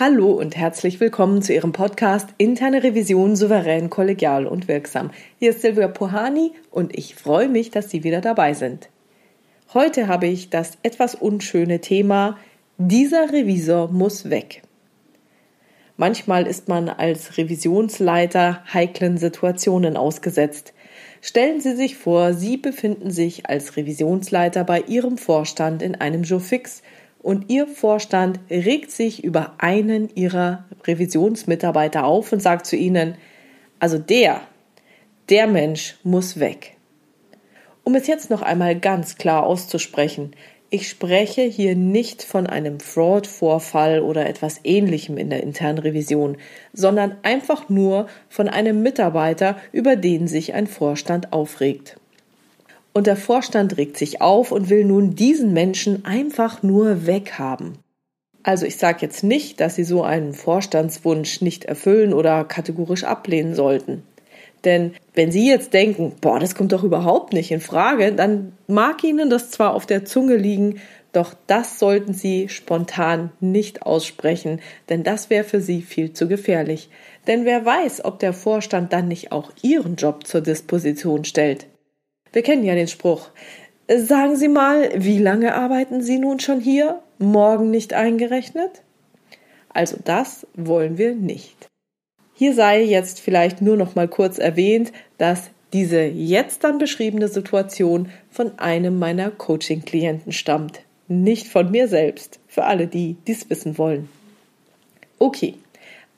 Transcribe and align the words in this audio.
Hallo 0.00 0.30
und 0.30 0.56
herzlich 0.56 1.00
willkommen 1.00 1.42
zu 1.42 1.52
Ihrem 1.52 1.72
Podcast 1.72 2.28
Interne 2.38 2.84
Revision 2.84 3.34
souverän, 3.34 3.90
kollegial 3.90 4.46
und 4.46 4.68
wirksam. 4.68 5.10
Hier 5.40 5.50
ist 5.50 5.62
Silvia 5.62 5.88
Pohani 5.88 6.52
und 6.70 6.96
ich 6.96 7.16
freue 7.16 7.48
mich, 7.48 7.72
dass 7.72 7.90
Sie 7.90 8.04
wieder 8.04 8.20
dabei 8.20 8.54
sind. 8.54 8.90
Heute 9.74 10.06
habe 10.06 10.28
ich 10.28 10.50
das 10.50 10.78
etwas 10.84 11.16
unschöne 11.16 11.80
Thema 11.80 12.38
Dieser 12.76 13.32
Revisor 13.32 13.90
muss 13.90 14.30
weg. 14.30 14.62
Manchmal 15.96 16.46
ist 16.46 16.68
man 16.68 16.88
als 16.88 17.36
Revisionsleiter 17.36 18.62
heiklen 18.72 19.18
Situationen 19.18 19.96
ausgesetzt. 19.96 20.74
Stellen 21.22 21.60
Sie 21.60 21.74
sich 21.74 21.96
vor, 21.96 22.34
Sie 22.34 22.56
befinden 22.56 23.10
sich 23.10 23.50
als 23.50 23.76
Revisionsleiter 23.76 24.62
bei 24.62 24.80
Ihrem 24.80 25.18
Vorstand 25.18 25.82
in 25.82 25.96
einem 25.96 26.22
Jour 26.22 26.38
und 27.22 27.50
Ihr 27.50 27.66
Vorstand 27.66 28.40
regt 28.50 28.90
sich 28.90 29.24
über 29.24 29.54
einen 29.58 30.08
Ihrer 30.14 30.64
Revisionsmitarbeiter 30.86 32.04
auf 32.04 32.32
und 32.32 32.40
sagt 32.40 32.66
zu 32.66 32.76
Ihnen, 32.76 33.16
also 33.80 33.98
der, 33.98 34.40
der 35.28 35.46
Mensch 35.46 35.96
muss 36.02 36.40
weg. 36.40 36.76
Um 37.84 37.94
es 37.94 38.06
jetzt 38.06 38.30
noch 38.30 38.42
einmal 38.42 38.78
ganz 38.78 39.16
klar 39.16 39.44
auszusprechen, 39.44 40.32
ich 40.70 40.88
spreche 40.88 41.42
hier 41.42 41.74
nicht 41.74 42.22
von 42.22 42.46
einem 42.46 42.78
Fraud-Vorfall 42.78 44.00
oder 44.00 44.28
etwas 44.28 44.60
ähnlichem 44.64 45.16
in 45.16 45.30
der 45.30 45.42
internen 45.42 45.78
Revision, 45.78 46.36
sondern 46.74 47.16
einfach 47.22 47.70
nur 47.70 48.06
von 48.28 48.48
einem 48.48 48.82
Mitarbeiter, 48.82 49.56
über 49.72 49.96
den 49.96 50.28
sich 50.28 50.52
ein 50.52 50.66
Vorstand 50.66 51.32
aufregt 51.32 51.98
und 52.98 53.06
der 53.06 53.14
Vorstand 53.14 53.76
regt 53.76 53.96
sich 53.96 54.20
auf 54.20 54.50
und 54.50 54.70
will 54.70 54.84
nun 54.84 55.14
diesen 55.14 55.52
Menschen 55.52 56.04
einfach 56.04 56.64
nur 56.64 57.06
weghaben. 57.06 57.78
Also 58.42 58.66
ich 58.66 58.76
sage 58.76 58.98
jetzt 59.02 59.22
nicht, 59.22 59.60
dass 59.60 59.76
Sie 59.76 59.84
so 59.84 60.02
einen 60.02 60.34
Vorstandswunsch 60.34 61.40
nicht 61.40 61.64
erfüllen 61.64 62.12
oder 62.12 62.42
kategorisch 62.42 63.04
ablehnen 63.04 63.54
sollten. 63.54 64.02
Denn 64.64 64.94
wenn 65.14 65.30
Sie 65.30 65.48
jetzt 65.48 65.74
denken, 65.74 66.16
boah, 66.20 66.40
das 66.40 66.56
kommt 66.56 66.72
doch 66.72 66.82
überhaupt 66.82 67.32
nicht 67.32 67.52
in 67.52 67.60
Frage, 67.60 68.10
dann 68.10 68.50
mag 68.66 69.04
Ihnen 69.04 69.30
das 69.30 69.52
zwar 69.52 69.74
auf 69.74 69.86
der 69.86 70.04
Zunge 70.04 70.34
liegen, 70.34 70.80
doch 71.12 71.34
das 71.46 71.78
sollten 71.78 72.14
Sie 72.14 72.48
spontan 72.48 73.30
nicht 73.38 73.82
aussprechen, 73.82 74.60
denn 74.88 75.04
das 75.04 75.30
wäre 75.30 75.44
für 75.44 75.60
Sie 75.60 75.82
viel 75.82 76.14
zu 76.14 76.26
gefährlich. 76.26 76.90
Denn 77.28 77.44
wer 77.44 77.64
weiß, 77.64 78.04
ob 78.04 78.18
der 78.18 78.32
Vorstand 78.32 78.92
dann 78.92 79.06
nicht 79.06 79.30
auch 79.30 79.52
Ihren 79.62 79.94
Job 79.94 80.26
zur 80.26 80.40
Disposition 80.40 81.24
stellt. 81.24 81.68
Wir 82.32 82.42
kennen 82.42 82.64
ja 82.64 82.74
den 82.74 82.88
Spruch. 82.88 83.28
Sagen 83.88 84.36
Sie 84.36 84.48
mal, 84.48 84.90
wie 84.96 85.18
lange 85.18 85.54
arbeiten 85.54 86.02
Sie 86.02 86.18
nun 86.18 86.40
schon 86.40 86.60
hier? 86.60 87.00
Morgen 87.18 87.70
nicht 87.70 87.94
eingerechnet? 87.94 88.82
Also 89.70 89.96
das 90.04 90.46
wollen 90.54 90.98
wir 90.98 91.14
nicht. 91.14 91.68
Hier 92.34 92.54
sei 92.54 92.82
jetzt 92.82 93.20
vielleicht 93.20 93.62
nur 93.62 93.76
noch 93.76 93.94
mal 93.94 94.08
kurz 94.08 94.38
erwähnt, 94.38 94.92
dass 95.16 95.50
diese 95.72 96.02
jetzt 96.02 96.64
dann 96.64 96.78
beschriebene 96.78 97.28
Situation 97.28 98.10
von 98.30 98.58
einem 98.58 98.98
meiner 98.98 99.30
Coaching-Klienten 99.30 100.32
stammt. 100.32 100.80
Nicht 101.08 101.46
von 101.48 101.70
mir 101.70 101.88
selbst. 101.88 102.38
Für 102.46 102.64
alle, 102.64 102.86
die 102.86 103.16
dies 103.26 103.48
wissen 103.50 103.78
wollen. 103.78 104.08
Okay. 105.18 105.54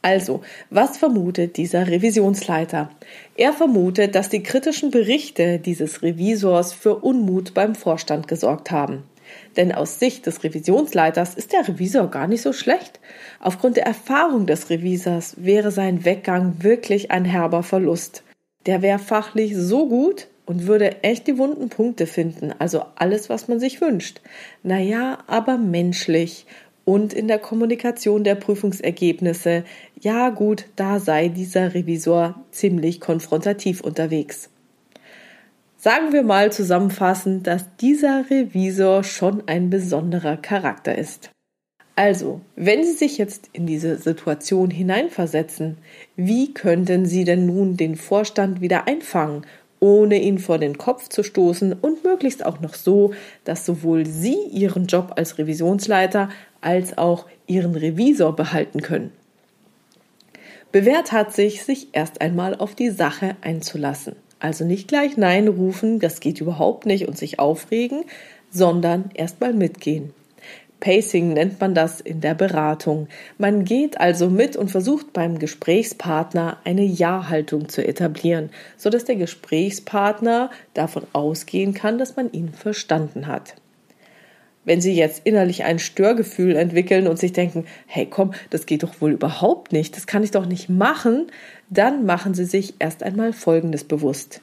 Also, 0.02 0.40
was 0.70 0.96
vermutet 0.96 1.58
dieser 1.58 1.86
Revisionsleiter? 1.86 2.90
Er 3.36 3.52
vermutet, 3.52 4.14
dass 4.14 4.30
die 4.30 4.42
kritischen 4.42 4.90
Berichte 4.90 5.58
dieses 5.58 6.02
Revisors 6.02 6.72
für 6.72 6.96
Unmut 6.96 7.52
beim 7.52 7.74
Vorstand 7.74 8.26
gesorgt 8.26 8.70
haben. 8.70 9.02
Denn 9.56 9.72
aus 9.72 9.98
Sicht 9.98 10.26
des 10.26 10.42
Revisionsleiters 10.42 11.34
ist 11.34 11.52
der 11.52 11.68
Revisor 11.68 12.08
gar 12.10 12.26
nicht 12.26 12.42
so 12.42 12.52
schlecht. 12.52 12.98
Aufgrund 13.40 13.76
der 13.76 13.86
Erfahrung 13.86 14.46
des 14.46 14.70
Revisors 14.70 15.36
wäre 15.38 15.70
sein 15.70 16.04
Weggang 16.04 16.56
wirklich 16.60 17.10
ein 17.10 17.24
herber 17.24 17.62
Verlust. 17.62 18.22
Der 18.66 18.82
wäre 18.82 18.98
fachlich 18.98 19.54
so 19.56 19.88
gut 19.88 20.28
und 20.46 20.66
würde 20.66 21.02
echt 21.02 21.26
die 21.26 21.38
wunden 21.38 21.68
Punkte 21.68 22.06
finden, 22.06 22.52
also 22.58 22.82
alles, 22.96 23.28
was 23.28 23.46
man 23.46 23.60
sich 23.60 23.80
wünscht. 23.80 24.20
Naja, 24.62 25.18
aber 25.28 25.58
menschlich 25.58 26.44
und 26.90 27.12
in 27.12 27.28
der 27.28 27.38
Kommunikation 27.38 28.24
der 28.24 28.34
Prüfungsergebnisse, 28.34 29.62
ja 30.00 30.30
gut, 30.30 30.64
da 30.74 30.98
sei 30.98 31.28
dieser 31.28 31.72
Revisor 31.72 32.44
ziemlich 32.50 33.00
konfrontativ 33.00 33.80
unterwegs. 33.80 34.50
Sagen 35.76 36.12
wir 36.12 36.24
mal 36.24 36.50
zusammenfassend, 36.50 37.46
dass 37.46 37.76
dieser 37.76 38.28
Revisor 38.28 39.04
schon 39.04 39.44
ein 39.46 39.70
besonderer 39.70 40.36
Charakter 40.36 40.98
ist. 40.98 41.30
Also, 41.94 42.40
wenn 42.56 42.82
Sie 42.82 42.94
sich 42.94 43.18
jetzt 43.18 43.50
in 43.52 43.66
diese 43.66 43.96
Situation 43.96 44.70
hineinversetzen, 44.70 45.78
wie 46.16 46.52
könnten 46.52 47.06
Sie 47.06 47.22
denn 47.22 47.46
nun 47.46 47.76
den 47.76 47.94
Vorstand 47.94 48.60
wieder 48.62 48.88
einfangen 48.88 49.46
ohne 49.80 50.20
ihn 50.20 50.38
vor 50.38 50.58
den 50.58 50.78
Kopf 50.78 51.08
zu 51.08 51.22
stoßen 51.22 51.72
und 51.72 52.04
möglichst 52.04 52.44
auch 52.44 52.60
noch 52.60 52.74
so, 52.74 53.14
dass 53.44 53.64
sowohl 53.66 54.06
Sie 54.06 54.36
Ihren 54.52 54.86
Job 54.86 55.14
als 55.16 55.38
Revisionsleiter 55.38 56.28
als 56.60 56.98
auch 56.98 57.26
Ihren 57.46 57.74
Revisor 57.74 58.34
behalten 58.34 58.82
können. 58.82 59.12
Bewährt 60.72 61.10
hat 61.10 61.32
sich, 61.32 61.64
sich 61.64 61.88
erst 61.92 62.20
einmal 62.20 62.54
auf 62.54 62.74
die 62.74 62.90
Sache 62.90 63.36
einzulassen. 63.40 64.14
Also 64.38 64.64
nicht 64.64 64.88
gleich 64.88 65.16
Nein 65.16 65.48
rufen, 65.48 65.98
das 65.98 66.20
geht 66.20 66.40
überhaupt 66.40 66.86
nicht 66.86 67.08
und 67.08 67.18
sich 67.18 67.38
aufregen, 67.38 68.04
sondern 68.50 69.10
erst 69.14 69.40
mal 69.40 69.52
mitgehen. 69.52 70.14
Pacing 70.80 71.34
nennt 71.34 71.60
man 71.60 71.74
das 71.74 72.00
in 72.00 72.22
der 72.22 72.34
Beratung. 72.34 73.08
Man 73.36 73.64
geht 73.64 74.00
also 74.00 74.30
mit 74.30 74.56
und 74.56 74.70
versucht 74.70 75.12
beim 75.12 75.38
Gesprächspartner 75.38 76.58
eine 76.64 76.84
Ja-Haltung 76.84 77.68
zu 77.68 77.86
etablieren, 77.86 78.48
sodass 78.78 79.04
der 79.04 79.16
Gesprächspartner 79.16 80.50
davon 80.72 81.02
ausgehen 81.12 81.74
kann, 81.74 81.98
dass 81.98 82.16
man 82.16 82.32
ihn 82.32 82.48
verstanden 82.54 83.26
hat. 83.26 83.54
Wenn 84.70 84.80
Sie 84.80 84.92
jetzt 84.92 85.22
innerlich 85.24 85.64
ein 85.64 85.80
Störgefühl 85.80 86.54
entwickeln 86.54 87.08
und 87.08 87.18
sich 87.18 87.32
denken, 87.32 87.64
hey 87.88 88.06
komm, 88.08 88.34
das 88.50 88.66
geht 88.66 88.84
doch 88.84 89.00
wohl 89.00 89.10
überhaupt 89.10 89.72
nicht, 89.72 89.96
das 89.96 90.06
kann 90.06 90.22
ich 90.22 90.30
doch 90.30 90.46
nicht 90.46 90.68
machen, 90.68 91.26
dann 91.70 92.06
machen 92.06 92.34
Sie 92.34 92.44
sich 92.44 92.74
erst 92.78 93.02
einmal 93.02 93.32
Folgendes 93.32 93.82
bewusst. 93.82 94.42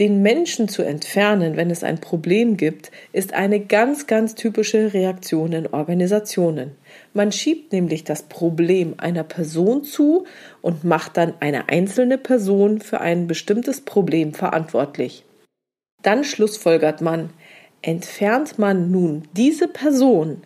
Den 0.00 0.20
Menschen 0.20 0.66
zu 0.66 0.82
entfernen, 0.82 1.56
wenn 1.56 1.70
es 1.70 1.84
ein 1.84 2.00
Problem 2.00 2.56
gibt, 2.56 2.90
ist 3.12 3.34
eine 3.34 3.60
ganz, 3.60 4.08
ganz 4.08 4.34
typische 4.34 4.94
Reaktion 4.94 5.52
in 5.52 5.68
Organisationen. 5.68 6.72
Man 7.14 7.30
schiebt 7.30 7.72
nämlich 7.72 8.02
das 8.02 8.24
Problem 8.24 8.94
einer 8.96 9.22
Person 9.22 9.84
zu 9.84 10.24
und 10.60 10.82
macht 10.82 11.16
dann 11.16 11.34
eine 11.38 11.68
einzelne 11.68 12.18
Person 12.18 12.80
für 12.80 13.00
ein 13.00 13.28
bestimmtes 13.28 13.82
Problem 13.82 14.34
verantwortlich. 14.34 15.24
Dann 16.02 16.24
schlussfolgert 16.24 17.00
man, 17.00 17.30
entfernt 17.82 18.58
man 18.58 18.90
nun 18.90 19.28
diese 19.36 19.68
Person, 19.68 20.42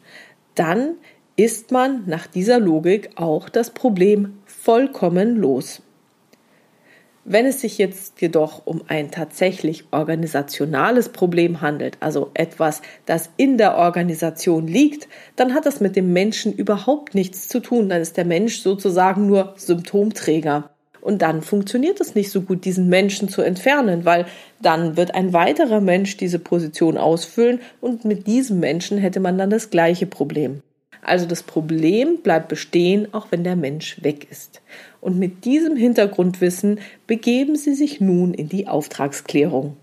dann 0.55 0.97
ist 1.37 1.71
man 1.71 2.05
nach 2.07 2.27
dieser 2.27 2.59
Logik 2.59 3.11
auch 3.17 3.49
das 3.49 3.71
Problem 3.71 4.39
vollkommen 4.47 5.37
los. 5.37 5.83
Wenn 7.29 7.45
es 7.45 7.61
sich 7.61 7.77
jetzt 7.77 8.21
jedoch 8.21 8.67
um 8.67 8.83
ein 8.87 9.11
tatsächlich 9.11 9.85
organisationales 9.91 11.09
Problem 11.09 11.61
handelt, 11.61 11.97
also 11.99 12.31
etwas, 12.35 12.83
das 13.05 13.31
in 13.37 13.59
der 13.59 13.77
Organisation 13.77 14.69
liegt, 14.69 15.09
dann 15.35 15.53
hat 15.53 15.67
das 15.67 15.81
mit 15.81 15.97
dem 15.97 16.13
Menschen 16.13 16.53
überhaupt 16.53 17.17
nichts 17.17 17.49
zu 17.49 17.59
tun. 17.59 17.89
Dann 17.89 18.01
ist 18.01 18.17
der 18.17 18.27
Mensch 18.27 18.61
sozusagen 18.61 19.27
nur 19.27 19.55
Symptomträger. 19.57 20.76
Und 21.07 21.23
dann 21.23 21.41
funktioniert 21.41 22.01
es 22.01 22.17
nicht 22.17 22.33
so 22.33 22.41
gut, 22.41 22.65
diesen 22.65 22.89
Menschen 22.89 23.29
zu 23.29 23.41
entfernen, 23.41 24.05
weil 24.05 24.27
dann 24.61 24.97
wird 24.97 25.15
ein 25.15 25.33
weiterer 25.33 25.81
Mensch 25.81 26.17
diese 26.17 26.41
Position 26.41 26.99
ausfüllen 26.99 27.61
und 27.81 28.05
mit 28.05 28.27
diesem 28.27 28.59
Menschen 28.59 28.99
hätte 28.99 29.21
man 29.21 29.39
dann 29.39 29.51
das 29.51 29.71
gleiche 29.71 30.07
Problem. 30.07 30.63
Also 31.03 31.25
das 31.25 31.45
Problem 31.45 32.19
bleibt 32.25 32.49
bestehen, 32.49 33.07
auch 33.15 33.29
wenn 33.31 33.45
der 33.45 33.55
Mensch 33.55 34.03
weg 34.03 34.27
ist. 34.33 34.63
Und 35.01 35.17
mit 35.17 35.45
diesem 35.45 35.77
Hintergrundwissen 35.77 36.81
begeben 37.07 37.55
Sie 37.55 37.75
sich 37.75 38.01
nun 38.01 38.35
in 38.35 38.49
die 38.49 38.67
Auftragsklärung. 38.67 39.77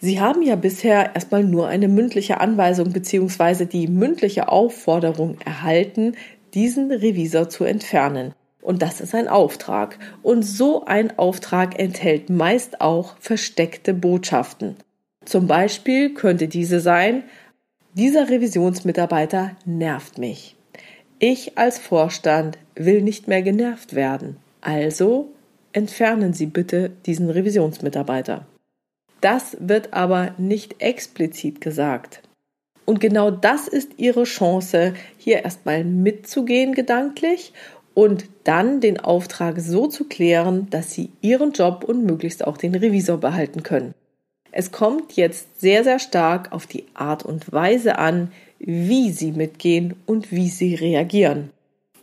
Sie 0.00 0.18
haben 0.18 0.42
ja 0.42 0.56
bisher 0.56 1.14
erstmal 1.14 1.44
nur 1.44 1.68
eine 1.68 1.86
mündliche 1.86 2.40
Anweisung 2.40 2.92
bzw. 2.92 3.66
die 3.66 3.86
mündliche 3.86 4.48
Aufforderung 4.48 5.36
erhalten, 5.44 6.14
diesen 6.54 6.90
Revisor 6.90 7.48
zu 7.48 7.62
entfernen. 7.62 8.34
Und 8.70 8.82
das 8.82 9.00
ist 9.00 9.16
ein 9.16 9.26
Auftrag. 9.26 9.98
Und 10.22 10.44
so 10.44 10.84
ein 10.84 11.18
Auftrag 11.18 11.76
enthält 11.80 12.30
meist 12.30 12.80
auch 12.80 13.16
versteckte 13.18 13.92
Botschaften. 13.92 14.76
Zum 15.24 15.48
Beispiel 15.48 16.14
könnte 16.14 16.46
diese 16.46 16.78
sein, 16.78 17.24
dieser 17.94 18.30
Revisionsmitarbeiter 18.30 19.56
nervt 19.64 20.18
mich. 20.18 20.54
Ich 21.18 21.58
als 21.58 21.80
Vorstand 21.80 22.58
will 22.76 23.02
nicht 23.02 23.26
mehr 23.26 23.42
genervt 23.42 23.96
werden. 23.96 24.36
Also 24.60 25.32
entfernen 25.72 26.32
Sie 26.32 26.46
bitte 26.46 26.92
diesen 27.06 27.28
Revisionsmitarbeiter. 27.28 28.46
Das 29.20 29.56
wird 29.58 29.94
aber 29.94 30.32
nicht 30.38 30.80
explizit 30.80 31.60
gesagt. 31.60 32.22
Und 32.84 33.00
genau 33.00 33.32
das 33.32 33.66
ist 33.66 33.94
Ihre 33.96 34.22
Chance, 34.22 34.94
hier 35.18 35.44
erstmal 35.44 35.82
mitzugehen 35.82 36.72
gedanklich 36.72 37.52
und 38.00 38.24
dann 38.44 38.80
den 38.80 38.98
Auftrag 38.98 39.60
so 39.60 39.86
zu 39.86 40.04
klären, 40.04 40.68
dass 40.70 40.92
Sie 40.92 41.10
Ihren 41.20 41.52
Job 41.52 41.84
und 41.84 42.06
möglichst 42.06 42.46
auch 42.46 42.56
den 42.56 42.74
Revisor 42.74 43.18
behalten 43.18 43.62
können. 43.62 43.92
Es 44.52 44.72
kommt 44.72 45.16
jetzt 45.16 45.60
sehr, 45.60 45.84
sehr 45.84 45.98
stark 45.98 46.50
auf 46.50 46.66
die 46.66 46.86
Art 46.94 47.26
und 47.26 47.52
Weise 47.52 47.98
an, 47.98 48.32
wie 48.58 49.10
Sie 49.10 49.32
mitgehen 49.32 49.96
und 50.06 50.32
wie 50.32 50.48
Sie 50.48 50.76
reagieren. 50.76 51.50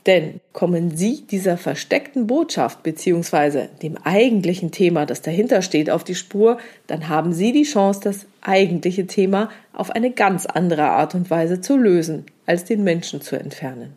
Denn 0.05 0.39
kommen 0.53 0.95
Sie 0.95 1.23
dieser 1.23 1.57
versteckten 1.57 2.27
Botschaft 2.27 2.83
bzw. 2.83 3.65
dem 3.81 3.97
eigentlichen 4.03 4.69
Thema, 4.69 5.07
das 5.07 5.23
dahinter 5.23 5.63
steht, 5.63 5.89
auf 5.89 6.03
die 6.03 6.13
Spur, 6.13 6.59
dann 6.85 7.09
haben 7.09 7.33
Sie 7.33 7.53
die 7.53 7.63
Chance, 7.63 8.01
das 8.03 8.27
eigentliche 8.41 9.07
Thema 9.07 9.49
auf 9.73 9.89
eine 9.89 10.11
ganz 10.11 10.45
andere 10.45 10.83
Art 10.83 11.15
und 11.15 11.31
Weise 11.31 11.59
zu 11.59 11.75
lösen, 11.75 12.27
als 12.45 12.65
den 12.65 12.83
Menschen 12.83 13.19
zu 13.19 13.35
entfernen. 13.35 13.95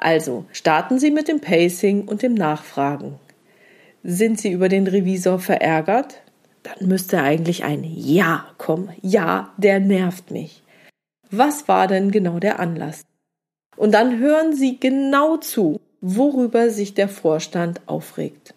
Also 0.00 0.46
starten 0.50 0.98
Sie 0.98 1.10
mit 1.10 1.28
dem 1.28 1.40
Pacing 1.40 2.08
und 2.08 2.22
dem 2.22 2.32
Nachfragen. 2.32 3.20
Sind 4.02 4.40
Sie 4.40 4.50
über 4.50 4.70
den 4.70 4.86
Revisor 4.86 5.38
verärgert? 5.38 6.22
Dann 6.62 6.88
müsste 6.88 7.20
eigentlich 7.20 7.64
ein 7.64 7.84
Ja 7.84 8.46
kommen. 8.56 8.90
Ja, 9.02 9.52
der 9.58 9.78
nervt 9.78 10.30
mich. 10.30 10.62
Was 11.30 11.68
war 11.68 11.86
denn 11.86 12.10
genau 12.10 12.38
der 12.38 12.60
Anlass? 12.60 13.02
Und 13.76 13.92
dann 13.92 14.18
hören 14.18 14.54
Sie 14.54 14.80
genau 14.80 15.36
zu, 15.36 15.80
worüber 16.00 16.70
sich 16.70 16.94
der 16.94 17.08
Vorstand 17.10 17.82
aufregt. 17.86 18.54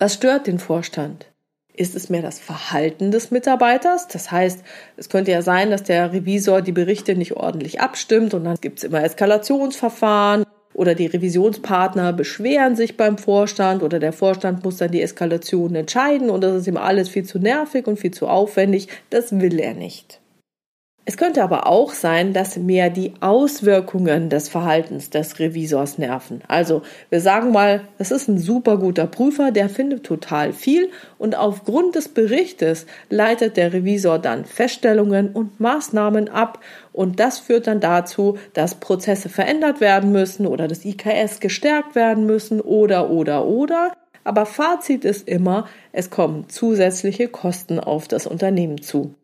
Was 0.00 0.14
stört 0.14 0.48
den 0.48 0.58
Vorstand? 0.58 1.28
Ist 1.74 1.94
es 1.94 2.10
mehr 2.10 2.22
das 2.22 2.40
Verhalten 2.40 3.12
des 3.12 3.30
Mitarbeiters? 3.30 4.08
Das 4.08 4.32
heißt, 4.32 4.64
es 4.96 5.08
könnte 5.08 5.30
ja 5.30 5.42
sein, 5.42 5.70
dass 5.70 5.84
der 5.84 6.12
Revisor 6.12 6.60
die 6.60 6.72
Berichte 6.72 7.14
nicht 7.14 7.34
ordentlich 7.34 7.80
abstimmt 7.80 8.34
und 8.34 8.44
dann 8.44 8.56
gibt 8.60 8.78
es 8.78 8.84
immer 8.84 9.02
Eskalationsverfahren 9.04 10.44
oder 10.74 10.94
die 10.94 11.06
Revisionspartner 11.06 12.12
beschweren 12.12 12.76
sich 12.76 12.96
beim 12.96 13.18
Vorstand 13.18 13.82
oder 13.82 13.98
der 13.98 14.12
Vorstand 14.12 14.64
muss 14.64 14.78
dann 14.78 14.90
die 14.90 15.02
Eskalation 15.02 15.74
entscheiden 15.74 16.30
und 16.30 16.42
das 16.42 16.54
ist 16.56 16.66
ihm 16.66 16.76
alles 16.76 17.08
viel 17.08 17.24
zu 17.24 17.38
nervig 17.38 17.86
und 17.86 17.98
viel 17.98 18.12
zu 18.12 18.28
aufwendig. 18.28 18.88
Das 19.10 19.38
will 19.40 19.60
er 19.60 19.74
nicht. 19.74 20.21
Es 21.04 21.16
könnte 21.16 21.42
aber 21.42 21.66
auch 21.66 21.92
sein, 21.92 22.32
dass 22.32 22.56
mehr 22.56 22.88
die 22.88 23.14
Auswirkungen 23.18 24.28
des 24.28 24.48
Verhaltens 24.48 25.10
des 25.10 25.40
Revisors 25.40 25.98
nerven. 25.98 26.42
Also 26.46 26.82
wir 27.10 27.20
sagen 27.20 27.50
mal, 27.50 27.80
es 27.98 28.12
ist 28.12 28.28
ein 28.28 28.38
super 28.38 28.78
guter 28.78 29.08
Prüfer, 29.08 29.50
der 29.50 29.68
findet 29.68 30.04
total 30.04 30.52
viel 30.52 30.90
und 31.18 31.34
aufgrund 31.34 31.96
des 31.96 32.08
Berichtes 32.08 32.86
leitet 33.10 33.56
der 33.56 33.72
Revisor 33.72 34.20
dann 34.20 34.44
Feststellungen 34.44 35.30
und 35.32 35.58
Maßnahmen 35.58 36.28
ab 36.28 36.60
und 36.92 37.18
das 37.18 37.40
führt 37.40 37.66
dann 37.66 37.80
dazu, 37.80 38.38
dass 38.52 38.76
Prozesse 38.76 39.28
verändert 39.28 39.80
werden 39.80 40.12
müssen 40.12 40.46
oder 40.46 40.68
das 40.68 40.84
IKS 40.84 41.40
gestärkt 41.40 41.96
werden 41.96 42.26
müssen 42.26 42.60
oder 42.60 43.10
oder 43.10 43.44
oder. 43.46 43.92
Aber 44.22 44.46
Fazit 44.46 45.04
ist 45.04 45.26
immer, 45.26 45.66
es 45.90 46.10
kommen 46.10 46.48
zusätzliche 46.48 47.26
Kosten 47.26 47.80
auf 47.80 48.06
das 48.06 48.28
Unternehmen 48.28 48.80
zu. 48.82 49.16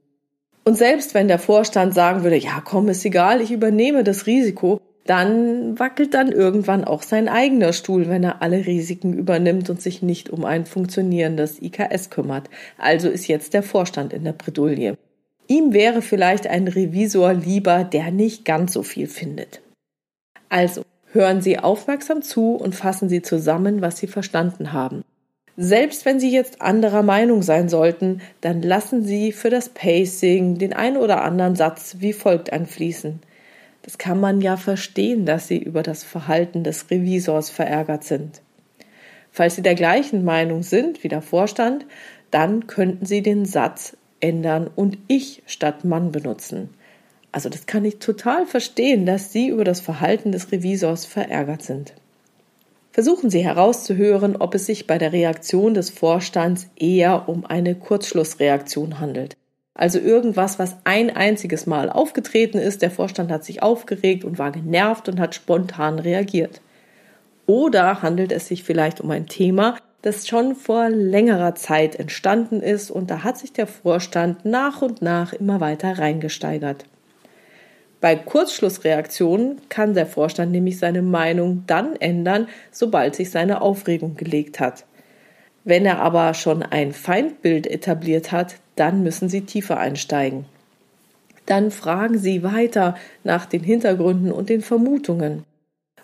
Und 0.69 0.77
selbst 0.77 1.15
wenn 1.15 1.29
der 1.29 1.39
Vorstand 1.39 1.95
sagen 1.95 2.25
würde, 2.25 2.37
ja, 2.37 2.61
komm, 2.63 2.91
ist 2.91 3.03
egal, 3.03 3.41
ich 3.41 3.51
übernehme 3.51 4.05
das 4.05 4.27
Risiko, 4.27 4.83
dann 5.07 5.79
wackelt 5.79 6.13
dann 6.13 6.31
irgendwann 6.31 6.85
auch 6.85 7.01
sein 7.01 7.27
eigener 7.27 7.73
Stuhl, 7.73 8.11
wenn 8.11 8.23
er 8.23 8.43
alle 8.43 8.67
Risiken 8.67 9.15
übernimmt 9.15 9.71
und 9.71 9.81
sich 9.81 10.03
nicht 10.03 10.29
um 10.29 10.45
ein 10.45 10.67
funktionierendes 10.67 11.63
IKS 11.63 12.11
kümmert. 12.11 12.51
Also 12.77 13.09
ist 13.09 13.29
jetzt 13.29 13.55
der 13.55 13.63
Vorstand 13.63 14.13
in 14.13 14.25
der 14.25 14.35
Bredouille. 14.35 14.99
Ihm 15.47 15.73
wäre 15.73 16.03
vielleicht 16.03 16.47
ein 16.47 16.69
Revisor 16.69 17.33
lieber, 17.33 17.85
der 17.85 18.11
nicht 18.11 18.45
ganz 18.45 18.75
so 18.75 18.83
viel 18.83 19.07
findet. 19.07 19.63
Also 20.51 20.83
hören 21.13 21.41
Sie 21.41 21.59
aufmerksam 21.59 22.21
zu 22.21 22.57
und 22.57 22.75
fassen 22.75 23.09
Sie 23.09 23.23
zusammen, 23.23 23.81
was 23.81 23.97
Sie 23.97 24.07
verstanden 24.07 24.75
haben. 24.75 25.03
Selbst 25.61 26.05
wenn 26.05 26.21
Sie 26.21 26.31
jetzt 26.31 26.63
anderer 26.63 27.03
Meinung 27.03 27.43
sein 27.43 27.69
sollten, 27.69 28.21
dann 28.41 28.63
lassen 28.63 29.03
Sie 29.03 29.33
für 29.33 29.51
das 29.51 29.69
Pacing 29.71 30.57
den 30.57 30.73
einen 30.73 30.97
oder 30.97 31.25
anderen 31.25 31.57
Satz 31.57 31.97
wie 31.99 32.13
folgt 32.13 32.53
einfließen. 32.53 33.19
Das 33.83 33.99
kann 33.99 34.21
man 34.21 34.41
ja 34.41 34.57
verstehen, 34.57 35.27
dass 35.27 35.49
Sie 35.49 35.59
über 35.59 35.83
das 35.83 36.05
Verhalten 36.05 36.63
des 36.63 36.89
Revisors 36.93 37.51
verärgert 37.51 38.05
sind. 38.05 38.41
Falls 39.33 39.57
Sie 39.57 39.63
der 39.63 39.75
gleichen 39.75 40.25
Meinung 40.25 40.63
sind 40.63 41.03
wie 41.03 41.09
der 41.09 41.23
Vorstand, 41.23 41.87
dann 42.31 42.69
könnten 42.69 43.05
Sie 43.05 43.23
den 43.23 43.45
Satz 43.45 43.97
ändern 44.21 44.71
und 44.77 44.97
ich 45.09 45.43
statt 45.47 45.85
Mann 45.85 46.13
benutzen. 46.13 46.69
Also 47.33 47.49
das 47.49 47.67
kann 47.67 47.85
ich 47.85 47.99
total 47.99 48.47
verstehen, 48.47 49.07
dass 49.07 49.33
Sie 49.33 49.49
über 49.49 49.65
das 49.65 49.81
Verhalten 49.81 50.31
des 50.31 50.53
Revisors 50.53 51.05
verärgert 51.05 51.63
sind. 51.63 51.95
Versuchen 52.99 53.31
Sie 53.31 53.45
herauszuhören, 53.45 54.35
ob 54.35 54.57
es 54.57 54.67
sich 54.67 54.89
bei 54.89 54.99
der 54.99 55.13
Reaktion 55.13 55.73
des 55.73 55.89
Vorstands 55.89 56.67
eher 56.75 57.29
um 57.29 57.47
eine 57.47 57.77
Kurzschlussreaktion 57.77 58.99
handelt. 58.99 59.37
Also 59.73 60.01
irgendwas, 60.01 60.59
was 60.59 60.79
ein 60.83 61.15
einziges 61.15 61.67
Mal 61.67 61.91
aufgetreten 61.91 62.59
ist, 62.59 62.83
der 62.83 62.91
Vorstand 62.91 63.31
hat 63.31 63.45
sich 63.45 63.63
aufgeregt 63.63 64.25
und 64.25 64.41
war 64.41 64.51
genervt 64.51 65.09
und 65.09 65.21
hat 65.21 65.37
spontan 65.37 66.01
reagiert. 66.01 66.61
Oder 67.47 68.03
handelt 68.03 68.33
es 68.33 68.49
sich 68.49 68.65
vielleicht 68.65 69.01
um 69.01 69.13
ein 69.13 69.29
Thema, 69.29 69.77
das 70.03 70.27
schon 70.27 70.57
vor 70.57 70.89
längerer 70.89 71.55
Zeit 71.55 71.95
entstanden 71.95 72.61
ist 72.61 72.91
und 72.91 73.13
da 73.13 73.23
hat 73.23 73.39
sich 73.39 73.53
der 73.53 73.69
Vorstand 73.69 74.45
nach 74.45 74.83
und 74.83 75.03
nach 75.03 75.33
immer 75.33 75.61
weiter 75.61 76.01
reingesteigert. 76.01 76.85
Bei 78.01 78.15
Kurzschlussreaktionen 78.15 79.61
kann 79.69 79.95
der 79.95 80.07
Vorstand 80.07 80.53
nämlich 80.53 80.79
seine 80.79 81.03
Meinung 81.03 81.65
dann 81.67 81.97
ändern, 81.97 82.49
sobald 82.71 83.17
sich 83.17 83.31
seine 83.31 83.61
Aufregung 83.61 84.15
gelegt 84.15 84.61
hat. 84.61 84.85
Wenn 85.65 85.85
er 85.85 86.01
aber 86.01 86.33
schon 86.35 86.63
ein 86.63 86.93
Feindbild 86.93 87.67
etabliert 87.67 88.31
hat, 88.31 88.55
dann 88.77 89.03
müssen 89.03 89.29
Sie 89.29 89.41
tiefer 89.43 89.79
einsteigen. 89.79 90.45
Dann 91.47 91.71
fragen 91.71 92.19
Sie 92.19 92.43
weiter 92.45 92.95
nach 93.25 93.47
den 93.47 93.65
Hintergründen 93.65 94.31
und 94.31 94.49
den 94.49 94.61
Vermutungen 94.61 95.45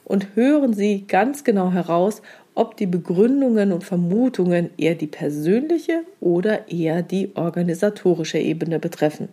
und 0.04 0.34
hören 0.34 0.74
Sie 0.74 1.06
ganz 1.06 1.44
genau 1.44 1.70
heraus, 1.70 2.22
ob 2.54 2.76
die 2.76 2.86
Begründungen 2.86 3.72
und 3.72 3.84
Vermutungen 3.84 4.70
eher 4.76 4.94
die 4.94 5.06
persönliche 5.06 6.02
oder 6.20 6.68
eher 6.70 7.02
die 7.02 7.30
organisatorische 7.34 8.38
Ebene 8.38 8.78
betreffen. 8.78 9.28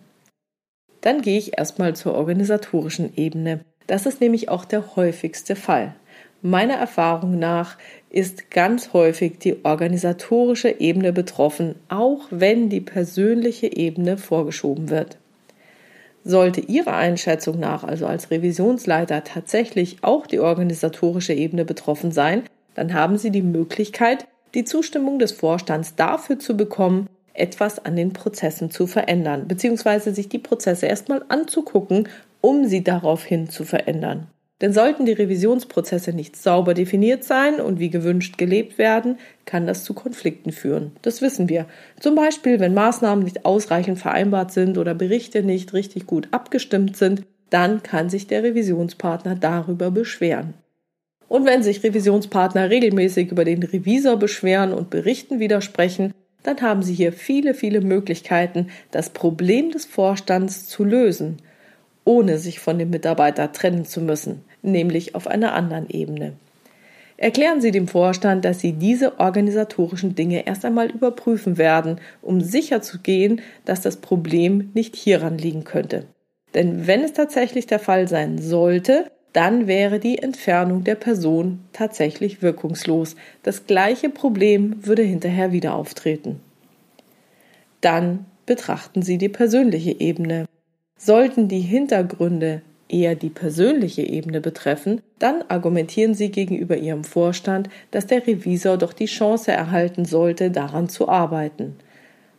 Dann 1.02 1.20
gehe 1.20 1.38
ich 1.38 1.58
erstmal 1.58 1.94
zur 1.94 2.14
organisatorischen 2.14 3.12
Ebene. 3.16 3.60
Das 3.86 4.06
ist 4.06 4.20
nämlich 4.20 4.48
auch 4.48 4.64
der 4.64 4.96
häufigste 4.96 5.54
Fall. 5.54 5.94
Meiner 6.40 6.74
Erfahrung 6.74 7.38
nach 7.38 7.76
ist 8.10 8.50
ganz 8.50 8.92
häufig 8.92 9.38
die 9.38 9.64
organisatorische 9.64 10.80
Ebene 10.80 11.12
betroffen, 11.12 11.76
auch 11.88 12.26
wenn 12.30 12.68
die 12.68 12.80
persönliche 12.80 13.76
Ebene 13.76 14.16
vorgeschoben 14.16 14.90
wird. 14.90 15.18
Sollte 16.24 16.60
Ihrer 16.60 16.94
Einschätzung 16.94 17.58
nach, 17.58 17.84
also 17.84 18.06
als 18.06 18.30
Revisionsleiter, 18.30 19.24
tatsächlich 19.24 19.98
auch 20.02 20.26
die 20.26 20.40
organisatorische 20.40 21.32
Ebene 21.32 21.64
betroffen 21.64 22.12
sein, 22.12 22.42
dann 22.74 22.94
haben 22.94 23.18
Sie 23.18 23.30
die 23.30 23.42
Möglichkeit, 23.42 24.26
die 24.54 24.64
Zustimmung 24.64 25.18
des 25.18 25.32
Vorstands 25.32 25.96
dafür 25.96 26.38
zu 26.38 26.56
bekommen, 26.56 27.08
etwas 27.34 27.84
an 27.84 27.96
den 27.96 28.12
Prozessen 28.12 28.70
zu 28.70 28.86
verändern, 28.86 29.48
beziehungsweise 29.48 30.14
sich 30.14 30.28
die 30.28 30.38
Prozesse 30.38 30.86
erstmal 30.86 31.24
anzugucken, 31.28 32.08
um 32.40 32.66
sie 32.66 32.82
daraufhin 32.84 33.48
zu 33.48 33.64
verändern. 33.64 34.26
Denn 34.62 34.72
sollten 34.72 35.06
die 35.06 35.12
Revisionsprozesse 35.12 36.12
nicht 36.12 36.36
sauber 36.36 36.72
definiert 36.72 37.24
sein 37.24 37.60
und 37.60 37.80
wie 37.80 37.90
gewünscht 37.90 38.38
gelebt 38.38 38.78
werden, 38.78 39.18
kann 39.44 39.66
das 39.66 39.82
zu 39.82 39.92
Konflikten 39.92 40.52
führen. 40.52 40.92
Das 41.02 41.20
wissen 41.20 41.48
wir. 41.48 41.66
Zum 41.98 42.14
Beispiel, 42.14 42.60
wenn 42.60 42.72
Maßnahmen 42.72 43.24
nicht 43.24 43.44
ausreichend 43.44 43.98
vereinbart 43.98 44.52
sind 44.52 44.78
oder 44.78 44.94
Berichte 44.94 45.42
nicht 45.42 45.72
richtig 45.72 46.06
gut 46.06 46.28
abgestimmt 46.30 46.96
sind, 46.96 47.24
dann 47.50 47.82
kann 47.82 48.08
sich 48.08 48.28
der 48.28 48.44
Revisionspartner 48.44 49.34
darüber 49.34 49.90
beschweren. 49.90 50.54
Und 51.26 51.44
wenn 51.44 51.64
sich 51.64 51.82
Revisionspartner 51.82 52.70
regelmäßig 52.70 53.32
über 53.32 53.44
den 53.44 53.62
Revisor 53.62 54.16
beschweren 54.16 54.72
und 54.72 54.90
Berichten 54.90 55.40
widersprechen, 55.40 56.14
dann 56.42 56.60
haben 56.60 56.82
Sie 56.82 56.94
hier 56.94 57.12
viele, 57.12 57.54
viele 57.54 57.80
Möglichkeiten, 57.80 58.68
das 58.90 59.10
Problem 59.10 59.70
des 59.70 59.84
Vorstands 59.84 60.66
zu 60.66 60.84
lösen, 60.84 61.38
ohne 62.04 62.38
sich 62.38 62.58
von 62.58 62.78
dem 62.78 62.90
Mitarbeiter 62.90 63.52
trennen 63.52 63.84
zu 63.84 64.00
müssen, 64.00 64.44
nämlich 64.62 65.14
auf 65.14 65.26
einer 65.26 65.54
anderen 65.54 65.88
Ebene. 65.88 66.34
Erklären 67.16 67.60
Sie 67.60 67.70
dem 67.70 67.86
Vorstand, 67.86 68.44
dass 68.44 68.58
Sie 68.58 68.72
diese 68.72 69.20
organisatorischen 69.20 70.16
Dinge 70.16 70.46
erst 70.46 70.64
einmal 70.64 70.90
überprüfen 70.90 71.56
werden, 71.56 72.00
um 72.20 72.40
sicherzugehen, 72.40 73.40
dass 73.64 73.80
das 73.80 73.98
Problem 73.98 74.70
nicht 74.74 74.96
hieran 74.96 75.38
liegen 75.38 75.62
könnte. 75.62 76.06
Denn 76.54 76.86
wenn 76.86 77.02
es 77.02 77.12
tatsächlich 77.12 77.66
der 77.66 77.78
Fall 77.78 78.08
sein 78.08 78.38
sollte, 78.38 79.10
dann 79.32 79.66
wäre 79.66 79.98
die 79.98 80.18
Entfernung 80.18 80.84
der 80.84 80.94
Person 80.94 81.60
tatsächlich 81.72 82.42
wirkungslos. 82.42 83.16
Das 83.42 83.66
gleiche 83.66 84.10
Problem 84.10 84.84
würde 84.86 85.02
hinterher 85.02 85.52
wieder 85.52 85.74
auftreten. 85.74 86.40
Dann 87.80 88.26
betrachten 88.46 89.02
Sie 89.02 89.18
die 89.18 89.28
persönliche 89.28 89.98
Ebene. 90.00 90.46
Sollten 90.98 91.48
die 91.48 91.60
Hintergründe 91.60 92.62
eher 92.92 93.14
die 93.14 93.30
persönliche 93.30 94.02
Ebene 94.02 94.40
betreffen, 94.40 95.00
dann 95.18 95.42
argumentieren 95.48 96.14
sie 96.14 96.30
gegenüber 96.30 96.76
ihrem 96.76 97.04
Vorstand, 97.04 97.68
dass 97.90 98.06
der 98.06 98.26
Revisor 98.26 98.76
doch 98.76 98.92
die 98.92 99.06
Chance 99.06 99.50
erhalten 99.50 100.04
sollte, 100.04 100.50
daran 100.50 100.88
zu 100.88 101.08
arbeiten. 101.08 101.76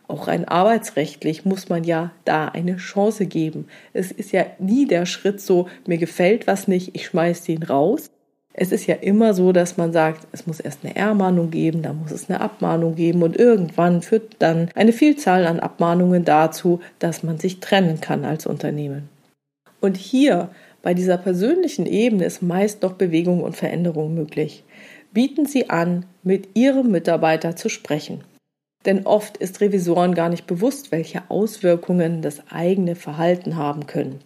Auch 0.06 0.28
rein 0.28 0.44
arbeitsrechtlich 0.46 1.44
muss 1.44 1.68
man 1.68 1.84
ja 1.84 2.10
da 2.24 2.48
eine 2.48 2.76
Chance 2.76 3.26
geben. 3.26 3.66
Es 3.92 4.12
ist 4.12 4.32
ja 4.32 4.44
nie 4.58 4.86
der 4.86 5.06
Schritt 5.06 5.40
so, 5.40 5.68
mir 5.86 5.98
gefällt 5.98 6.46
was 6.46 6.68
nicht, 6.68 6.94
ich 6.94 7.06
schmeiß 7.06 7.42
den 7.42 7.62
raus. 7.62 8.10
Es 8.56 8.70
ist 8.70 8.86
ja 8.86 8.94
immer 8.94 9.34
so, 9.34 9.50
dass 9.50 9.76
man 9.76 9.92
sagt, 9.92 10.28
es 10.30 10.46
muss 10.46 10.60
erst 10.60 10.84
eine 10.84 10.94
Ermahnung 10.94 11.50
geben, 11.50 11.82
dann 11.82 11.98
muss 11.98 12.12
es 12.12 12.30
eine 12.30 12.40
Abmahnung 12.40 12.94
geben 12.94 13.22
und 13.22 13.36
irgendwann 13.36 14.00
führt 14.00 14.36
dann 14.38 14.68
eine 14.76 14.92
Vielzahl 14.92 15.46
an 15.46 15.58
Abmahnungen 15.58 16.24
dazu, 16.24 16.80
dass 17.00 17.24
man 17.24 17.38
sich 17.38 17.58
trennen 17.58 18.00
kann 18.00 18.24
als 18.24 18.46
Unternehmen. 18.46 19.08
Und 19.80 19.96
hier, 19.96 20.50
bei 20.82 20.94
dieser 20.94 21.16
persönlichen 21.16 21.86
Ebene, 21.86 22.26
ist 22.26 22.42
meist 22.42 22.82
noch 22.82 22.92
Bewegung 22.92 23.42
und 23.42 23.56
Veränderung 23.56 24.14
möglich. 24.14 24.62
Bieten 25.12 25.46
Sie 25.46 25.70
an, 25.70 26.06
mit 26.22 26.50
Ihrem 26.54 26.92
Mitarbeiter 26.92 27.56
zu 27.56 27.68
sprechen. 27.68 28.22
Denn 28.86 29.06
oft 29.06 29.36
ist 29.36 29.60
Revisoren 29.60 30.14
gar 30.14 30.28
nicht 30.28 30.46
bewusst, 30.46 30.92
welche 30.92 31.22
Auswirkungen 31.28 32.22
das 32.22 32.42
eigene 32.50 32.96
Verhalten 32.96 33.56
haben 33.56 33.86
können. 33.86 34.20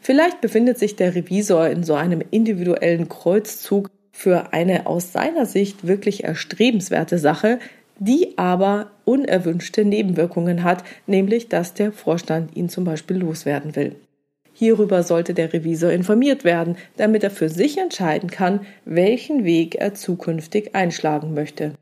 Vielleicht 0.00 0.40
befindet 0.40 0.78
sich 0.78 0.96
der 0.96 1.14
Revisor 1.14 1.68
in 1.68 1.82
so 1.82 1.94
einem 1.94 2.22
individuellen 2.30 3.08
Kreuzzug 3.08 3.90
für 4.12 4.52
eine 4.52 4.86
aus 4.86 5.12
seiner 5.12 5.46
Sicht 5.46 5.86
wirklich 5.86 6.24
erstrebenswerte 6.24 7.18
Sache, 7.18 7.58
die 7.98 8.36
aber 8.36 8.90
unerwünschte 9.04 9.84
Nebenwirkungen 9.84 10.62
hat, 10.62 10.84
nämlich 11.06 11.48
dass 11.48 11.74
der 11.74 11.92
Vorstand 11.92 12.56
ihn 12.56 12.68
zum 12.68 12.84
Beispiel 12.84 13.16
loswerden 13.16 13.74
will. 13.76 13.96
Hierüber 14.52 15.02
sollte 15.02 15.34
der 15.34 15.52
Revisor 15.52 15.90
informiert 15.90 16.44
werden, 16.44 16.76
damit 16.96 17.24
er 17.24 17.30
für 17.30 17.48
sich 17.48 17.78
entscheiden 17.78 18.30
kann, 18.30 18.60
welchen 18.84 19.44
Weg 19.44 19.76
er 19.76 19.94
zukünftig 19.94 20.74
einschlagen 20.74 21.32
möchte. 21.32 21.72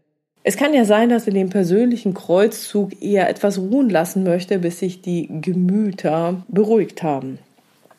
Es 0.42 0.56
kann 0.56 0.72
ja 0.72 0.86
sein, 0.86 1.10
dass 1.10 1.26
er 1.26 1.34
den 1.34 1.50
persönlichen 1.50 2.14
Kreuzzug 2.14 3.02
eher 3.02 3.28
etwas 3.28 3.58
ruhen 3.58 3.90
lassen 3.90 4.24
möchte, 4.24 4.58
bis 4.58 4.78
sich 4.78 5.02
die 5.02 5.28
Gemüter 5.28 6.42
beruhigt 6.48 7.02
haben. 7.02 7.38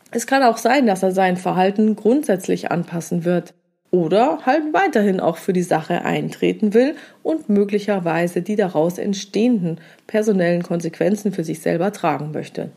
Es 0.10 0.26
kann 0.26 0.42
auch 0.44 0.58
sein, 0.58 0.88
dass 0.88 1.04
er 1.04 1.12
sein 1.12 1.38
Verhalten 1.38 1.96
grundsätzlich 1.96 2.72
anpassen 2.72 3.26
wird 3.26 3.54
oder 3.92 4.40
halt 4.46 4.74
weiterhin 4.74 5.20
auch 5.20 5.38
für 5.38 5.54
die 5.54 5.62
Sache 5.62 6.04
eintreten 6.04 6.74
will 6.74 6.96
und 7.22 7.48
möglicherweise 7.50 8.42
die 8.42 8.56
daraus 8.56 8.98
entstehenden 8.98 9.80
personellen 10.08 10.64
Konsequenzen 10.64 11.32
für 11.32 11.44
sich 11.44 11.60
selber 11.60 11.94
tragen 11.94 12.32
möchte. 12.32 12.72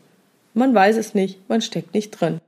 Man 0.53 0.75
weiß 0.75 0.95
es 0.97 1.15
nicht, 1.15 1.49
man 1.49 1.61
steckt 1.61 1.93
nicht 1.93 2.11
drin. 2.11 2.39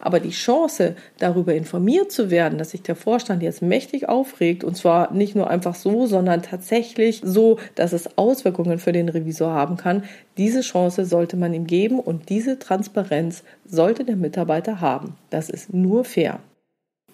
Aber 0.00 0.20
die 0.20 0.30
Chance, 0.30 0.96
darüber 1.18 1.54
informiert 1.54 2.12
zu 2.12 2.30
werden, 2.30 2.58
dass 2.58 2.70
sich 2.70 2.82
der 2.82 2.96
Vorstand 2.96 3.42
jetzt 3.42 3.62
mächtig 3.62 4.08
aufregt, 4.08 4.64
und 4.64 4.76
zwar 4.76 5.12
nicht 5.12 5.34
nur 5.34 5.50
einfach 5.50 5.74
so, 5.74 6.06
sondern 6.06 6.42
tatsächlich 6.42 7.20
so, 7.24 7.58
dass 7.74 7.92
es 7.92 8.16
Auswirkungen 8.16 8.78
für 8.78 8.92
den 8.92 9.08
Revisor 9.08 9.52
haben 9.52 9.76
kann, 9.76 10.04
diese 10.36 10.60
Chance 10.60 11.04
sollte 11.04 11.36
man 11.36 11.52
ihm 11.52 11.66
geben 11.66 11.98
und 11.98 12.28
diese 12.28 12.58
Transparenz 12.58 13.42
sollte 13.64 14.04
der 14.04 14.16
Mitarbeiter 14.16 14.80
haben. 14.80 15.16
Das 15.30 15.50
ist 15.50 15.74
nur 15.74 16.04
fair. 16.04 16.40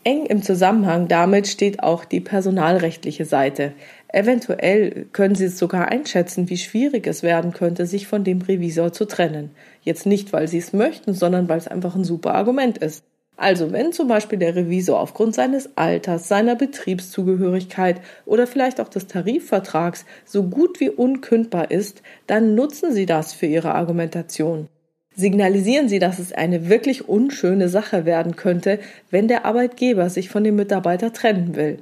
Eng 0.06 0.26
im 0.26 0.42
Zusammenhang 0.42 1.08
damit 1.08 1.48
steht 1.48 1.82
auch 1.82 2.04
die 2.04 2.20
personalrechtliche 2.20 3.24
Seite. 3.24 3.72
Eventuell 4.14 5.06
können 5.10 5.34
Sie 5.34 5.46
es 5.46 5.58
sogar 5.58 5.88
einschätzen, 5.88 6.48
wie 6.48 6.56
schwierig 6.56 7.04
es 7.08 7.24
werden 7.24 7.52
könnte, 7.52 7.84
sich 7.84 8.06
von 8.06 8.22
dem 8.22 8.42
Revisor 8.42 8.92
zu 8.92 9.06
trennen. 9.06 9.50
Jetzt 9.82 10.06
nicht, 10.06 10.32
weil 10.32 10.46
Sie 10.46 10.58
es 10.58 10.72
möchten, 10.72 11.14
sondern 11.14 11.48
weil 11.48 11.58
es 11.58 11.66
einfach 11.66 11.96
ein 11.96 12.04
super 12.04 12.32
Argument 12.32 12.78
ist. 12.78 13.02
Also 13.36 13.72
wenn 13.72 13.92
zum 13.92 14.06
Beispiel 14.06 14.38
der 14.38 14.54
Revisor 14.54 15.00
aufgrund 15.00 15.34
seines 15.34 15.76
Alters, 15.76 16.28
seiner 16.28 16.54
Betriebszugehörigkeit 16.54 18.00
oder 18.24 18.46
vielleicht 18.46 18.80
auch 18.80 18.88
des 18.88 19.08
Tarifvertrags 19.08 20.04
so 20.24 20.44
gut 20.44 20.78
wie 20.78 20.90
unkündbar 20.90 21.72
ist, 21.72 22.00
dann 22.28 22.54
nutzen 22.54 22.92
Sie 22.92 23.06
das 23.06 23.32
für 23.32 23.46
Ihre 23.46 23.74
Argumentation. 23.74 24.68
Signalisieren 25.16 25.88
Sie, 25.88 25.98
dass 25.98 26.20
es 26.20 26.32
eine 26.32 26.68
wirklich 26.68 27.08
unschöne 27.08 27.68
Sache 27.68 28.04
werden 28.04 28.36
könnte, 28.36 28.78
wenn 29.10 29.26
der 29.26 29.44
Arbeitgeber 29.44 30.08
sich 30.08 30.28
von 30.28 30.44
dem 30.44 30.54
Mitarbeiter 30.54 31.12
trennen 31.12 31.56
will. 31.56 31.80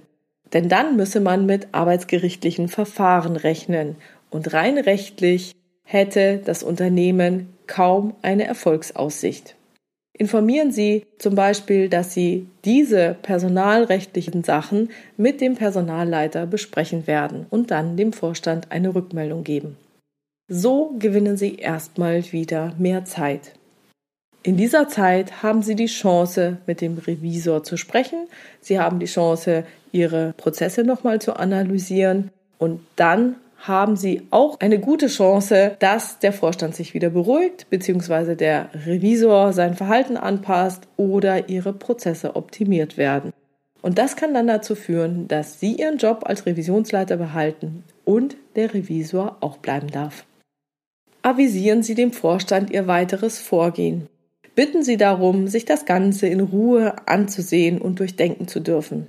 Denn 0.52 0.68
dann 0.68 0.96
müsse 0.96 1.20
man 1.20 1.46
mit 1.46 1.68
arbeitsgerichtlichen 1.72 2.68
Verfahren 2.68 3.36
rechnen 3.36 3.96
und 4.30 4.52
rein 4.52 4.78
rechtlich 4.78 5.52
hätte 5.84 6.40
das 6.44 6.62
Unternehmen 6.62 7.48
kaum 7.66 8.14
eine 8.22 8.44
Erfolgsaussicht. 8.44 9.56
Informieren 10.16 10.72
Sie 10.72 11.06
zum 11.18 11.34
Beispiel, 11.34 11.88
dass 11.88 12.12
Sie 12.12 12.46
diese 12.64 13.16
personalrechtlichen 13.22 14.44
Sachen 14.44 14.90
mit 15.16 15.40
dem 15.40 15.54
Personalleiter 15.54 16.46
besprechen 16.46 17.06
werden 17.06 17.46
und 17.48 17.70
dann 17.70 17.96
dem 17.96 18.12
Vorstand 18.12 18.70
eine 18.70 18.94
Rückmeldung 18.94 19.42
geben. 19.42 19.76
So 20.48 20.94
gewinnen 20.98 21.38
Sie 21.38 21.56
erstmal 21.56 22.30
wieder 22.30 22.74
mehr 22.78 23.06
Zeit. 23.06 23.52
In 24.42 24.56
dieser 24.56 24.88
Zeit 24.88 25.42
haben 25.42 25.62
Sie 25.62 25.76
die 25.76 25.86
Chance, 25.86 26.58
mit 26.66 26.80
dem 26.80 26.98
Revisor 26.98 27.62
zu 27.62 27.76
sprechen. 27.76 28.26
Sie 28.60 28.78
haben 28.78 28.98
die 28.98 29.06
Chance, 29.06 29.64
Ihre 29.92 30.34
Prozesse 30.36 30.84
nochmal 30.84 31.20
zu 31.20 31.36
analysieren. 31.36 32.30
Und 32.58 32.80
dann 32.96 33.36
haben 33.58 33.96
Sie 33.96 34.26
auch 34.30 34.58
eine 34.60 34.80
gute 34.80 35.06
Chance, 35.06 35.76
dass 35.78 36.18
der 36.18 36.32
Vorstand 36.32 36.74
sich 36.74 36.94
wieder 36.94 37.10
beruhigt, 37.10 37.68
beziehungsweise 37.70 38.34
der 38.34 38.70
Revisor 38.86 39.52
sein 39.52 39.74
Verhalten 39.74 40.16
anpasst 40.16 40.88
oder 40.96 41.48
Ihre 41.48 41.72
Prozesse 41.72 42.34
optimiert 42.34 42.96
werden. 42.96 43.32
Und 43.80 43.98
das 43.98 44.16
kann 44.16 44.34
dann 44.34 44.46
dazu 44.46 44.74
führen, 44.74 45.28
dass 45.28 45.60
Sie 45.60 45.74
Ihren 45.74 45.98
Job 45.98 46.22
als 46.24 46.46
Revisionsleiter 46.46 47.16
behalten 47.16 47.84
und 48.04 48.36
der 48.56 48.74
Revisor 48.74 49.36
auch 49.40 49.58
bleiben 49.58 49.88
darf. 49.88 50.24
Avisieren 51.22 51.82
Sie 51.82 51.94
dem 51.94 52.12
Vorstand 52.12 52.70
Ihr 52.70 52.88
weiteres 52.88 53.38
Vorgehen 53.38 54.08
bitten 54.54 54.82
sie 54.82 54.96
darum, 54.96 55.48
sich 55.48 55.64
das 55.64 55.84
Ganze 55.84 56.26
in 56.26 56.40
Ruhe 56.40 56.94
anzusehen 57.06 57.80
und 57.80 58.00
durchdenken 58.00 58.48
zu 58.48 58.60
dürfen. 58.60 59.06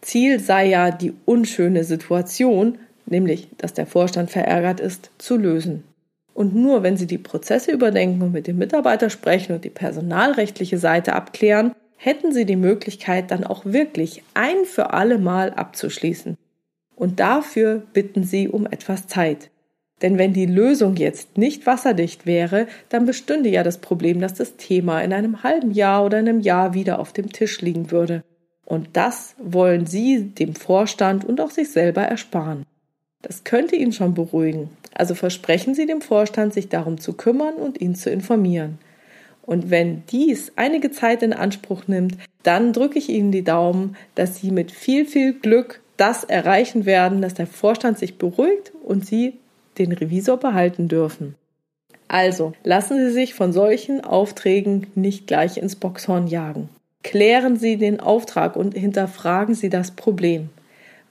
Ziel 0.00 0.40
sei 0.40 0.68
ja, 0.68 0.90
die 0.90 1.14
unschöne 1.24 1.84
Situation, 1.84 2.78
nämlich 3.06 3.48
dass 3.58 3.74
der 3.74 3.86
Vorstand 3.86 4.30
verärgert 4.30 4.80
ist, 4.80 5.10
zu 5.18 5.36
lösen. 5.36 5.84
Und 6.32 6.54
nur 6.54 6.82
wenn 6.82 6.96
Sie 6.96 7.06
die 7.06 7.18
Prozesse 7.18 7.72
überdenken 7.72 8.22
und 8.22 8.32
mit 8.32 8.46
dem 8.46 8.58
Mitarbeiter 8.58 9.10
sprechen 9.10 9.54
und 9.54 9.64
die 9.64 9.70
personalrechtliche 9.70 10.78
Seite 10.78 11.14
abklären, 11.14 11.72
hätten 11.96 12.32
Sie 12.32 12.46
die 12.46 12.56
Möglichkeit, 12.56 13.30
dann 13.30 13.44
auch 13.44 13.64
wirklich 13.66 14.22
ein 14.32 14.64
für 14.64 14.94
alle 14.94 15.18
Mal 15.18 15.50
abzuschließen. 15.50 16.36
Und 16.96 17.20
dafür 17.20 17.82
bitten 17.92 18.24
Sie 18.24 18.48
um 18.48 18.66
etwas 18.66 19.06
Zeit. 19.06 19.50
Denn 20.02 20.16
wenn 20.16 20.32
die 20.32 20.46
Lösung 20.46 20.96
jetzt 20.96 21.36
nicht 21.36 21.66
wasserdicht 21.66 22.24
wäre, 22.24 22.66
dann 22.88 23.04
bestünde 23.04 23.50
ja 23.50 23.62
das 23.62 23.78
Problem, 23.78 24.20
dass 24.20 24.32
das 24.34 24.56
Thema 24.56 25.02
in 25.02 25.12
einem 25.12 25.42
halben 25.42 25.72
Jahr 25.72 26.04
oder 26.04 26.18
einem 26.18 26.40
Jahr 26.40 26.72
wieder 26.72 26.98
auf 26.98 27.12
dem 27.12 27.30
Tisch 27.30 27.60
liegen 27.60 27.90
würde. 27.90 28.22
Und 28.70 28.90
das 28.92 29.34
wollen 29.36 29.86
Sie 29.86 30.26
dem 30.26 30.54
Vorstand 30.54 31.24
und 31.24 31.40
auch 31.40 31.50
sich 31.50 31.72
selber 31.72 32.02
ersparen. 32.02 32.64
Das 33.20 33.42
könnte 33.42 33.74
ihn 33.74 33.92
schon 33.92 34.14
beruhigen. 34.14 34.70
Also 34.94 35.16
versprechen 35.16 35.74
Sie 35.74 35.86
dem 35.86 36.00
Vorstand, 36.00 36.54
sich 36.54 36.68
darum 36.68 36.98
zu 37.00 37.14
kümmern 37.14 37.54
und 37.54 37.80
ihn 37.80 37.96
zu 37.96 38.10
informieren. 38.10 38.78
Und 39.42 39.70
wenn 39.70 40.04
dies 40.12 40.52
einige 40.54 40.92
Zeit 40.92 41.24
in 41.24 41.32
Anspruch 41.32 41.88
nimmt, 41.88 42.16
dann 42.44 42.72
drücke 42.72 43.00
ich 43.00 43.08
Ihnen 43.08 43.32
die 43.32 43.42
Daumen, 43.42 43.96
dass 44.14 44.36
Sie 44.36 44.52
mit 44.52 44.70
viel, 44.70 45.04
viel 45.04 45.32
Glück 45.32 45.80
das 45.96 46.22
erreichen 46.22 46.86
werden, 46.86 47.22
dass 47.22 47.34
der 47.34 47.48
Vorstand 47.48 47.98
sich 47.98 48.18
beruhigt 48.18 48.70
und 48.84 49.04
Sie 49.04 49.32
den 49.78 49.90
Revisor 49.90 50.36
behalten 50.36 50.86
dürfen. 50.86 51.34
Also 52.06 52.52
lassen 52.62 52.98
Sie 52.98 53.10
sich 53.10 53.34
von 53.34 53.52
solchen 53.52 54.04
Aufträgen 54.04 54.86
nicht 54.94 55.26
gleich 55.26 55.56
ins 55.56 55.74
Boxhorn 55.74 56.28
jagen. 56.28 56.68
Klären 57.02 57.56
Sie 57.56 57.76
den 57.76 58.00
Auftrag 58.00 58.56
und 58.56 58.76
hinterfragen 58.76 59.54
Sie 59.54 59.70
das 59.70 59.92
Problem. 59.92 60.50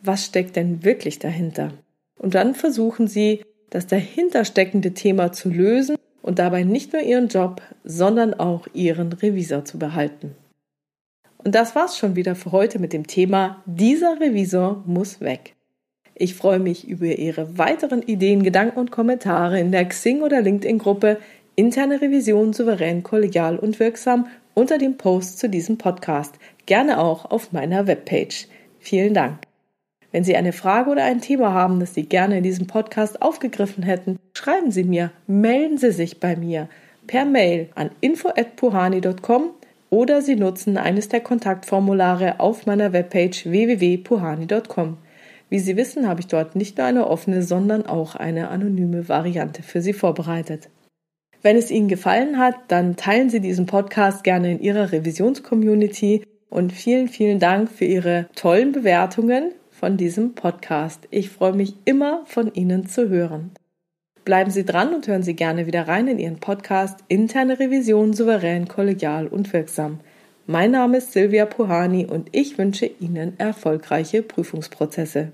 Was 0.01 0.25
steckt 0.25 0.55
denn 0.55 0.84
wirklich 0.84 1.19
dahinter? 1.19 1.74
Und 2.17 2.36
dann 2.36 2.55
versuchen 2.55 3.08
Sie, 3.08 3.41
das 3.69 3.88
dahintersteckende 3.88 4.93
Thema 4.93 5.31
zu 5.31 5.50
lösen 5.50 5.96
und 6.22 6.39
dabei 6.39 6.63
nicht 6.63 6.93
nur 6.93 7.01
Ihren 7.01 7.27
Job, 7.27 7.62
sondern 7.84 8.34
auch 8.34 8.67
Ihren 8.74 9.13
Revisor 9.13 9.65
zu 9.65 9.79
behalten. 9.79 10.36
Und 11.38 11.55
das 11.55 11.75
war's 11.75 11.98
schon 11.98 12.15
wieder 12.15 12.36
für 12.36 12.51
heute 12.51 12.79
mit 12.79 12.93
dem 12.93 13.08
Thema 13.08 13.63
Dieser 13.65 14.19
Revisor 14.19 14.84
muss 14.86 15.22
weg. 15.22 15.55
Ich 16.13 16.36
freue 16.36 16.60
mich 16.60 16.88
über 16.88 17.05
Ihre 17.05 17.58
weiteren 17.58 18.01
Ideen, 18.01 18.43
Gedanken 18.43 18.79
und 18.79 18.91
Kommentare 18.91 19.60
in 19.60 19.72
der 19.72 19.88
Xing- 19.88 20.22
oder 20.22 20.41
LinkedIn-Gruppe 20.41 21.17
Interne 21.55 22.01
Revision 22.01 22.53
souverän, 22.53 23.03
kollegial 23.03 23.58
und 23.58 23.79
wirksam 23.79 24.27
unter 24.60 24.78
dem 24.78 24.98
Post 24.98 25.39
zu 25.39 25.48
diesem 25.48 25.78
Podcast. 25.78 26.36
Gerne 26.66 27.00
auch 27.00 27.32
auf 27.32 27.54
meiner 27.54 27.88
Webpage. 27.88 28.48
Vielen 28.80 29.13
Dank. 29.13 29.39
Wenn 30.12 30.25
Sie 30.25 30.36
eine 30.36 30.51
Frage 30.51 30.89
oder 30.89 31.06
ein 31.06 31.22
Thema 31.22 31.54
haben, 31.54 31.80
das 31.80 31.94
Sie 31.94 32.04
gerne 32.04 32.39
in 32.39 32.44
diesem 32.44 32.68
Podcast 32.68 33.22
aufgegriffen 33.22 33.84
hätten, 33.84 34.20
schreiben 34.34 34.72
Sie 34.72 34.84
mir, 34.84 35.12
melden 35.28 35.78
Sie 35.78 35.92
sich 35.92 36.20
bei 36.20 36.36
mir. 36.36 36.68
per 37.08 37.25
Mail 37.25 37.70
an 37.74 37.89
info@puhani.com 38.01 39.51
oder 39.89 40.22
Sie 40.22 40.36
nutzen 40.36 40.78
eines 40.78 41.08
der 41.08 41.22
Kontaktformulare 41.22 42.39
auf 42.39 42.66
meiner 42.66 42.92
Webpage 42.92 43.46
www.puhani.com. 43.46 44.98
Wie 45.50 45.60
Sie 45.60 45.78
wissen, 45.78 46.08
habe 46.08 46.20
ich 46.20 46.28
dort 46.28 46.56
nicht 46.56 46.78
nur 46.78 46.86
eine 46.86 47.08
offene, 47.08 47.42
sondern 47.42 47.86
auch 47.86 48.16
eine 48.16 48.50
anonyme 48.50 49.08
Variante 49.08 49.63
für 49.63 49.82
Sie 49.82 49.94
vorbereitet. 49.94 50.70
Wenn 51.41 51.55
es 51.55 51.72
Ihnen 51.72 51.88
gefallen 51.88 52.38
hat, 52.38 52.55
dann 52.67 52.98
teilen 52.98 53.29
Sie 53.29 53.39
diesen 53.39 53.65
Podcast 53.65 54.25
gerne 54.25 54.51
in 54.51 54.60
Ihrer 54.60 54.91
Revisionscommunity 54.91 56.24
und 56.50 56.74
vielen, 56.74 57.08
vielen 57.08 57.39
Dank 57.39 57.72
für 57.72 57.86
Ihre 57.86 58.27
tollen 58.36 58.74
Bewertungen 58.74 59.53
von 59.72 59.96
diesem 59.96 60.36
Podcast. 60.36 61.08
Ich 61.12 61.29
freue 61.29 61.53
mich 61.53 61.75
immer 61.86 62.24
von 62.25 62.53
Ihnen 62.53 62.88
zu 62.88 63.08
hören. 63.08 63.51
Bleiben 64.25 64.51
Sie 64.51 64.65
dran 64.65 64.93
und 64.93 65.08
hören 65.08 65.24
Sie 65.24 65.34
gerne 65.34 65.65
wieder 65.65 65.88
rein 65.88 66.10
in 66.10 66.19
Ihren 66.19 66.41
Podcast 66.41 67.00
Interne 67.08 67.58
Revision 67.58 68.12
souverän, 68.12 68.67
kollegial 68.67 69.27
und 69.27 69.53
wirksam. 69.53 70.01
Mein 70.46 70.72
Name 70.72 70.98
ist 70.98 71.13
Silvia 71.13 71.46
Puhani 71.46 72.05
und 72.05 72.27
ich 72.34 72.58
wünsche 72.58 72.86
Ihnen 72.86 73.39
erfolgreiche 73.39 74.24
Prüfungsprozesse. 74.24 75.31